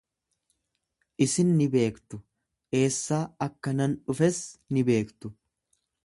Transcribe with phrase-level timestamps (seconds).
[1.25, 2.19] Isin na beektu,
[2.79, 4.39] eessaa akka nan dhufes
[4.77, 5.33] ni beektu.